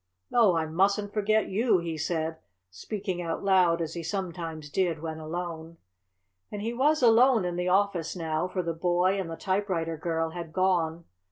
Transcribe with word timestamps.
"Oh, 0.33 0.55
I 0.55 0.65
mustn't 0.65 1.13
forget 1.13 1.47
you!" 1.47 1.77
he 1.77 1.95
said, 1.95 2.37
speaking 2.71 3.21
out 3.21 3.43
loud 3.43 3.83
as 3.83 3.93
he 3.93 4.01
sometimes 4.01 4.67
did 4.71 4.99
when 4.99 5.19
alone. 5.19 5.77
And 6.51 6.63
he 6.63 6.73
was 6.73 7.03
alone 7.03 7.45
in 7.45 7.55
the 7.55 7.69
office 7.69 8.15
now, 8.15 8.47
for 8.47 8.63
the 8.63 8.73
boy 8.73 9.19
and 9.19 9.29
the 9.29 9.35
typewriter 9.37 9.97
girl 9.97 10.31
had 10.31 10.53
gone. 10.53 11.05